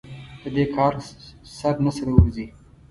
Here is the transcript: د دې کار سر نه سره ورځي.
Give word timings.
د 0.41 0.43
دې 0.55 0.65
کار 0.75 0.93
سر 1.57 1.75
نه 1.85 1.91
سره 1.97 2.11
ورځي. 2.13 2.45